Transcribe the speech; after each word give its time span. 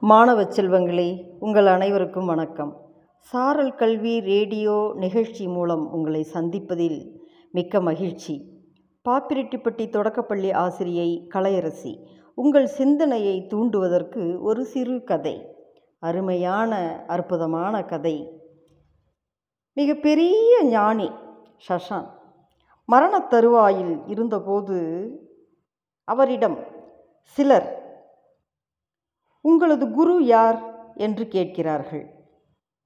மாணவ 0.00 0.42
செல்வங்களே 0.42 1.26
உங்கள் 1.38 1.66
அனைவருக்கும் 1.66 2.26
வணக்கம். 2.26 2.90
சாரல் 3.18 3.74
கல்வி 3.74 4.20
ரேடியோ 4.20 4.92
நிகழ்ச்சி 4.94 5.48
மூலம் 5.48 5.92
உங்களை 5.92 6.26
சந்திப்பதில் 6.32 7.16
மிக்க 7.52 7.80
மகிழ்ச்சி. 7.80 8.48
பாப்பிரெட்டிப்பட்டி 9.08 9.88
தொடக்கப்பள்ளி 9.88 10.52
ஆசிரியை 10.52 11.28
கலையரசி 11.34 12.04
உங்கள் 12.34 12.66
சிந்தனையை 12.66 13.46
தூண்டுவதற்கு 13.46 14.40
ஒரு 14.40 14.64
சிறு 14.64 15.04
கதை 15.04 15.56
அருமையான 15.98 17.04
அற்புதமான 17.06 17.84
கதை. 17.84 18.42
மிகப்பெரிய 19.72 20.64
ஞானி 20.64 21.10
ஷஷான் 21.68 22.08
மரணத் 22.84 23.30
தருவாயில் 23.30 24.02
இருந்தபோது 24.06 24.78
அவரிடம் 26.04 26.58
சிலர் 27.20 27.77
உங்களது 29.44 29.90
குரு 29.90 30.24
யார் 30.24 30.58
என்று 30.94 31.28
கேட்கிறார்கள். 31.28 32.04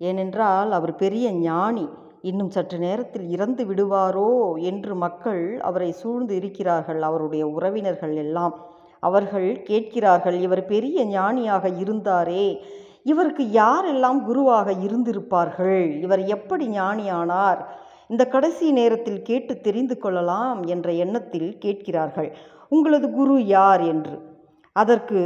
ஏனென்றால் 0.01 0.73
அவர் 0.73 0.95
பெரிய 0.95 1.33
ஞானி 1.33 1.89
இன்னும் 2.23 2.51
சற்று 2.51 2.79
நேரத்தில் 2.79 3.29
இறந்து 3.29 3.65
விடுவாரோ 3.65 4.55
என்று 4.63 4.95
மக்கள் 4.95 5.61
அவரை 5.61 5.93
சூழ்ந்து 5.93 6.35
இருக்கிறார்கள் 6.35 7.03
அவருடைய 7.03 7.47
உறவினர்கள் 7.47 8.15
எல்லாம். 8.17 8.55
அவர்கள் 9.01 9.63
கேட்கிறார்கள் 9.63 10.41
இவர் 10.41 10.65
பெரிய 10.65 11.05
ஞானியாக 11.05 11.69
இருந்தாரே 11.69 12.59
இவருக்கு 13.03 13.45
யாரெல்லாம் 13.45 14.25
குருவாக 14.25 14.73
இருந்திருப்பார்கள்? 14.73 16.01
இவர் 16.01 16.23
எப்படி 16.27 16.69
ஞானியானார்? 16.69 17.61
இந்த 18.09 18.27
கடைசி 18.27 18.73
நேரத்தில் 18.73 19.23
கேட்டு 19.23 19.61
தெரிந்து 19.61 19.99
கொள்ளலாம் 19.99 20.63
என்ற 20.63 20.93
எண்ணத்தில் 20.93 21.59
கேட்கிறார்கள். 21.59 22.37
உங்களது 22.69 23.11
குரு 23.11 23.47
யார்? 23.47 23.83
என்று. 23.83 24.17
அதற்கு 24.77 25.21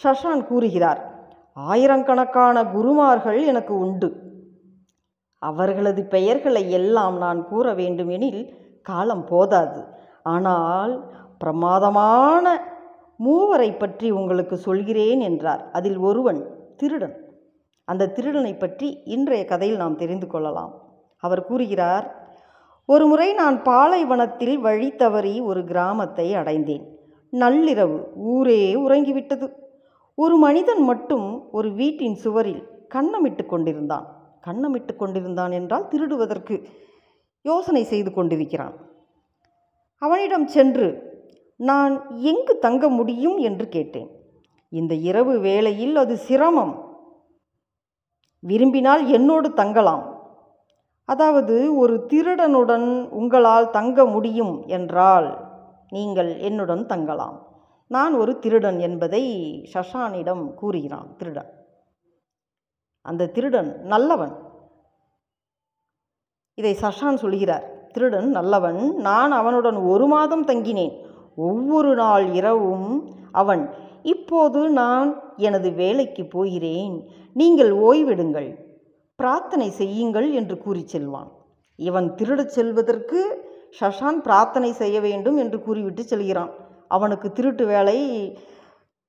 ஷஷான் 0.00 0.42
கூறுகிறார் 0.46 1.00
ஆயிரக்கணக்கான 1.56 2.56
குருமார்கள் 2.64 3.40
எனக்கு 3.44 3.74
உண்டு. 3.78 4.08
அவர்களது 5.42 6.02
பெயர்களை 6.04 6.62
எல்லாம் 6.70 7.16
நான் 7.16 7.40
கூற 7.48 7.74
வேண்டுமெனில் 7.74 8.42
காலம் 8.82 9.24
போதாது. 9.24 9.80
ஆனால் 10.22 10.92
பிரமாதமான 11.38 12.46
மூவரை 13.24 13.70
பற்றி 13.78 14.08
உங்களுக்கு 14.10 14.56
சொல்கிறேன் 14.56 15.20
என்றார். 15.20 15.70
அதில் 15.72 15.98
ஒருவன் 15.98 16.40
திருடன். 16.76 17.16
அந்த 17.88 18.10
திருடனை 18.16 18.52
பற்றி 18.56 18.88
இன்றைய 19.04 19.44
கதையில் 19.44 19.76
நாம் 19.76 19.96
தெரிந்து 19.96 20.26
கொள்ளலாம். 20.26 20.72
அவர் 21.22 21.42
கூறுகிறார் 21.44 22.06
ஒரு 22.88 23.04
முறை 23.06 23.28
நான் 23.32 23.62
பாலைவனத்தில் 23.62 24.56
வழி 24.58 24.88
தவறி 24.92 25.34
ஒரு 25.40 25.60
கிராமத்தை 25.64 26.34
அடைந்தேன். 26.34 26.84
நள்ளிரவு 27.32 27.98
ஊரே 28.14 28.62
உறங்கிவிட்டது. 28.74 29.46
ஒரு 30.14 30.36
மனிதன் 30.36 30.82
மட்டும் 30.82 31.48
ஒரு 31.50 31.72
வீட்டின் 31.72 32.14
சுவரில் 32.14 32.68
கண்ணமிட்டு 32.94 33.46
கொண்டிருந்தான். 33.46 34.06
கண்ணமிட்டு 34.46 34.96
கொண்டிருந்தான் 34.96 35.52
என்றால் 35.52 35.88
திருடுவதற்கு 35.88 36.66
யோசனை 37.42 37.84
செய்து 37.84 38.12
கொண்டிருக்கிறான். 38.12 38.74
அவனிடம் 39.98 40.46
சென்று 40.46 41.10
நான் 41.56 42.18
எங்கு 42.18 42.58
தங்க 42.58 42.88
முடியும்? 42.88 43.38
என்று 43.38 43.68
கேட்டேன். 43.68 44.10
இந்த 44.68 44.94
இரவு 44.94 45.38
வேளையில் 45.38 45.96
அது 45.96 46.16
சிரமம். 46.16 46.90
விரும்பினால் 48.38 49.06
என்னோடு 49.06 49.52
தங்கலாம். 49.52 50.04
அதாவது 51.04 51.76
ஒரு 51.76 52.06
திருடனுடன் 52.10 53.08
உங்களால் 53.08 53.70
தங்க 53.70 54.04
முடியும் 54.04 54.62
என்றால் 54.66 55.50
நீங்கள் 55.90 56.36
என்னுடன் 56.36 56.86
தங்கலாம். 56.86 57.51
நான் 57.92 58.14
ஒரு 58.14 58.32
திருடன் 58.38 58.78
என்பதை 58.78 59.24
ஷஷானிடம் 59.72 60.54
கூறுகிறான் 60.54 61.16
திருடன். 61.16 61.50
அந்த 63.06 63.30
திருடன் 63.36 63.70
நல்லவன். 63.84 64.34
இதை 66.58 66.72
சஷான் 66.80 67.22
சொல்கிறார் 67.24 67.66
திருடன் 67.90 68.28
நல்லவன் 68.30 68.80
நான் 69.08 69.32
அவனுடன் 69.32 69.78
ஒரு 69.92 70.06
மாதம் 70.06 70.46
தங்கினேன். 70.46 70.94
ஒவ்வொரு 71.36 71.94
நாள் 71.94 72.26
இரவும் 72.32 72.90
அவன் 73.32 73.62
இப்போது 74.02 74.60
நான் 74.70 75.10
எனது 75.36 75.68
வேலைக்கு 75.72 76.26
போகிறேன். 76.26 76.96
நீங்கள் 77.34 77.72
ஓய்விடுங்கள். 77.88 78.50
பிரார்த்தனை 79.18 79.70
செய்யுங்கள் 79.70 80.28
என்று 80.32 80.58
கூறி 80.58 80.82
செல்வான். 80.86 81.30
இவன் 81.76 82.08
திருடச் 82.14 82.54
செல்வதற்கு 82.58 83.20
ஷஷான் 83.80 84.18
பிரார்த்தனை 84.26 84.72
செய்ய 84.72 84.96
வேண்டும் 85.00 85.36
என்று 85.36 85.58
கூறிவிட்டு 85.62 86.02
செல்கிறான். 86.02 86.52
அவனுக்கு 86.96 87.28
திருட்டு 87.32 87.64
வேலை 87.66 87.98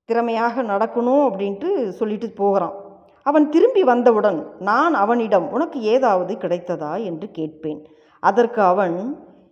திறமையாக 0.10 0.64
நடக்கணும் 0.64 1.24
அப்படின்ட்டு 1.28 1.70
சொல்லிட்டு 2.00 2.28
போகிறான். 2.42 2.76
அவன் 3.26 3.46
திரும்பி 3.50 3.84
வந்தவுடன் 3.84 4.40
நான் 4.60 4.94
அவனிடம் 4.94 5.46
உனக்கு 5.50 5.78
ஏதாவது 5.94 6.34
கிடைத்ததா 6.44 6.94
என்று 7.10 7.28
கேட்பேன். 7.32 7.82
அதற்கு 8.24 8.62
அவன் 8.72 8.96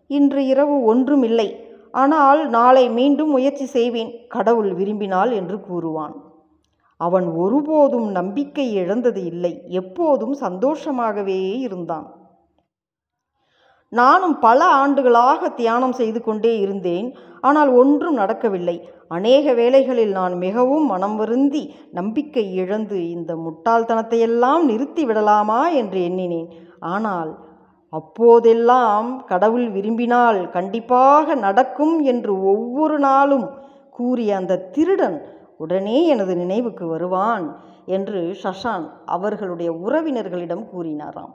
இன்று 0.10 0.42
இரவு 0.46 0.76
ஒன்றும் 0.84 1.24
இல்லை. 1.24 1.50
ஆனால் 1.94 2.42
நாளை 2.50 2.84
மீண்டும் 2.90 3.30
முயற்சி 3.30 3.66
செய்வேன். 3.78 4.12
கடவுள் 4.28 4.72
விரும்பினால் 4.74 5.32
என்று 5.32 5.58
கூறுவான். 5.60 6.16
அவன் 7.00 7.28
ஒருபோதும் 7.44 8.10
நம்பிக்கை 8.12 8.66
இழந்தது 8.74 9.22
இல்லை. 9.32 9.54
எப்போதும் 9.82 10.36
சந்தோஷமாகவே 10.46 11.40
இருந்தான். 11.68 12.08
நானும் 13.92 14.40
பல 14.40 14.60
ஆண்டுகளாக 14.82 15.50
தியானம் 15.50 15.92
செய்து 15.92 16.20
கொண்டே 16.22 16.60
இருந்தேன். 16.60 17.08
ஆனால் 17.42 17.70
ஒன்றும் 17.74 18.14
நடக்கவில்லை. 18.14 18.76
அநேக 19.08 19.54
வேளைகளில் 19.54 20.12
நான் 20.12 20.36
மிகவும் 20.38 20.86
மனம் 20.86 21.16
வருந்தி 21.16 21.64
நம்பிக்கை 21.92 22.44
இழந்து 22.54 23.10
இந்த 23.10 23.32
முட்டாள்தனத்தையெல்லாம் 23.36 24.64
நிறுத்தி 24.66 25.06
விடலாமா 25.06 25.62
என்று 25.70 26.00
எண்ணினேன். 26.04 26.50
ஆனால் 26.80 27.32
அப்போதெல்லாம் 27.94 29.10
கடவுள் 29.26 29.68
விரும்பினால் 29.70 30.40
கண்டிப்பாக 30.50 31.36
நடக்கும் 31.36 31.96
என்று 32.04 32.34
ஒவ்வொரு 32.44 33.00
நாளும் 33.00 33.46
கூறிய 33.90 34.36
அந்த 34.36 34.62
திருடன் 34.76 35.18
உடனே 35.58 35.98
எனது 36.06 36.36
நினைவுக்கு 36.36 36.86
வருவான் 36.88 37.46
என்று 37.86 38.22
ஷஷான் 38.44 38.86
அவர்களுடைய 39.06 39.72
உறவினர்களிடம் 39.86 40.66
கூறினாராம். 40.74 41.34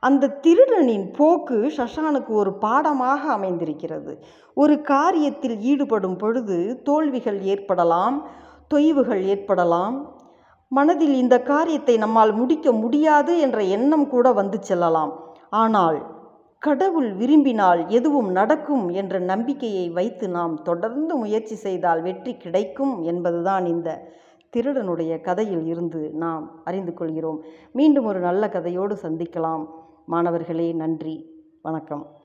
அந்த 0.00 0.32
திருடனின் 0.44 1.06
போக்கு 1.18 1.58
ஷஷானுக்கு 1.76 2.28
ஒரு 2.28 2.52
பாடமாக 2.54 3.22
அமைந்திருக்கிறது. 3.30 4.12
ஒரு 4.54 4.74
காரியத்தில் 4.80 5.56
ஈடுபடும் 5.60 6.16
பொழுது 6.16 6.82
தோல்விகள் 6.82 7.40
ஏற்படலாம் 7.42 8.18
தொய்வுகள் 8.74 9.22
ஏற்படலாம். 9.22 9.96
மனதில் 10.68 11.14
இந்த 11.14 11.42
காரியத்தை 11.42 11.96
நம்மால் 11.96 12.32
முடிக்க 12.32 12.72
முடியாது 12.72 13.38
என்ற 13.38 13.62
எண்ணம் 13.62 14.06
கூட 14.08 14.32
வந்து 14.32 14.58
செல்லலாம். 14.60 15.12
ஆனால் 15.50 15.98
கடவுள் 16.62 17.12
விரும்பினால் 17.12 17.88
எதுவும் 17.88 18.30
நடக்கும் 18.30 18.88
என்ற 18.88 19.18
நம்பிக்கையை 19.18 19.88
வைத்து 19.90 20.28
நாம் 20.28 20.62
தொடர்ந்து 20.62 21.16
முயற்சி 21.16 21.54
செய்தால் 21.54 22.02
வெற்றி 22.02 22.36
கிடைக்கும் 22.36 23.04
என்பதுதான் 23.04 23.66
இந்த 23.66 23.98
திருடனுடைய 24.52 25.20
கதையில் 25.20 25.66
இருந்து 25.66 26.10
நாம் 26.14 26.44
அறிந்து 26.64 26.94
கொள்கிறோம். 26.94 27.44
மீண்டும் 27.72 28.04
ஒரு 28.04 28.20
நல்ல 28.20 28.46
கதையோடு 28.46 28.94
சந்திக்கலாம். 29.04 29.64
மாணவர்களே 30.06 30.72
நன்றி. 30.72 31.14
வணக்கம். 31.62 32.20